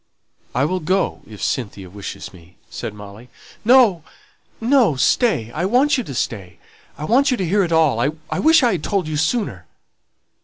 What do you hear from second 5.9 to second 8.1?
you to stay I want you to hear it all